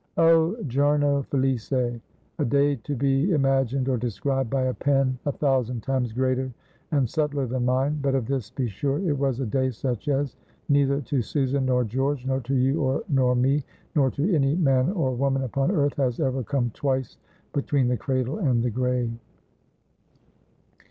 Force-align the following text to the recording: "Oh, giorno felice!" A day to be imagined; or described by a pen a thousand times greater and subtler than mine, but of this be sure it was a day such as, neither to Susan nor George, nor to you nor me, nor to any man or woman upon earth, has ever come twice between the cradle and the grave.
"Oh, 0.17 0.55
giorno 0.63 1.21
felice!" 1.21 1.71
A 2.39 2.45
day 2.47 2.75
to 2.77 2.95
be 2.95 3.33
imagined; 3.33 3.87
or 3.87 3.97
described 3.97 4.49
by 4.49 4.63
a 4.63 4.73
pen 4.73 5.19
a 5.27 5.31
thousand 5.31 5.83
times 5.83 6.11
greater 6.11 6.51
and 6.89 7.07
subtler 7.07 7.45
than 7.45 7.65
mine, 7.65 7.99
but 8.01 8.15
of 8.15 8.25
this 8.25 8.49
be 8.49 8.67
sure 8.67 8.97
it 9.07 9.15
was 9.15 9.39
a 9.41 9.45
day 9.45 9.69
such 9.69 10.07
as, 10.07 10.37
neither 10.69 11.01
to 11.01 11.21
Susan 11.21 11.67
nor 11.67 11.83
George, 11.83 12.25
nor 12.25 12.39
to 12.39 12.55
you 12.55 13.03
nor 13.09 13.35
me, 13.35 13.63
nor 13.93 14.09
to 14.09 14.33
any 14.33 14.55
man 14.55 14.89
or 14.89 15.11
woman 15.13 15.43
upon 15.43 15.69
earth, 15.69 15.93
has 15.97 16.19
ever 16.19 16.41
come 16.41 16.71
twice 16.73 17.19
between 17.53 17.87
the 17.87 17.95
cradle 17.95 18.39
and 18.39 18.63
the 18.63 18.71
grave. 18.71 19.11